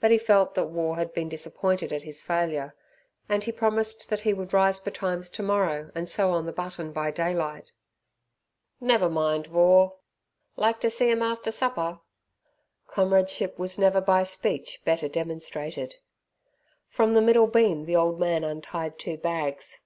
But 0.00 0.10
he 0.10 0.16
felt 0.16 0.54
that 0.54 0.70
War 0.70 0.96
had 0.96 1.12
been 1.12 1.28
disappointed 1.28 1.92
at 1.92 2.04
his 2.04 2.22
failure, 2.22 2.74
and 3.28 3.44
he 3.44 3.52
promised 3.52 4.08
that 4.08 4.22
he 4.22 4.32
would 4.32 4.54
rise 4.54 4.80
betimes 4.80 5.28
tomorrow 5.28 5.92
and 5.94 6.08
sew 6.08 6.30
on 6.30 6.46
the 6.46 6.54
button 6.54 6.90
by 6.90 7.10
daylight. 7.10 7.72
"Never 8.80 9.10
mind, 9.10 9.48
War; 9.48 9.96
like 10.56 10.80
ter 10.80 10.88
see 10.88 11.10
'em 11.10 11.20
after 11.20 11.50
supper?" 11.50 12.00
Comradeship 12.86 13.58
was 13.58 13.78
never 13.78 14.00
by 14.00 14.22
speech 14.22 14.80
better 14.86 15.06
demonstrated. 15.06 15.96
From 16.88 17.12
the 17.12 17.20
middle 17.20 17.46
beam 17.46 17.84
the 17.84 17.94
old 17.94 18.18
man 18.18 18.44
untied 18.44 18.98
two 18.98 19.18
bags. 19.18 19.80